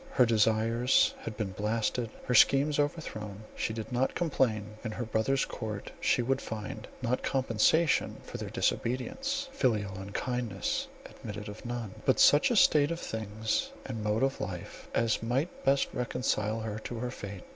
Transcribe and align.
Her 0.13 0.25
desires 0.25 1.13
had 1.19 1.37
been 1.37 1.51
blasted, 1.51 2.09
her 2.25 2.33
schemes 2.33 2.79
overthrown. 2.79 3.43
She 3.55 3.71
did 3.71 3.91
not 3.91 4.15
complain; 4.15 4.77
in 4.83 4.93
her 4.93 5.05
brother's 5.05 5.45
court 5.45 5.91
she 6.01 6.23
would 6.23 6.41
find, 6.41 6.87
not 7.03 7.21
compensation 7.21 8.15
for 8.23 8.39
their 8.39 8.49
disobedience 8.49 9.47
(filial 9.51 9.93
unkindness 9.99 10.87
admitted 11.05 11.47
of 11.49 11.67
none), 11.67 11.93
but 12.03 12.19
such 12.19 12.49
a 12.49 12.55
state 12.55 12.89
of 12.89 12.99
things 12.99 13.69
and 13.85 14.03
mode 14.03 14.23
of 14.23 14.41
life, 14.41 14.87
as 14.95 15.21
might 15.21 15.63
best 15.63 15.87
reconcile 15.93 16.61
her 16.61 16.79
to 16.79 16.97
her 16.97 17.11
fate. 17.11 17.43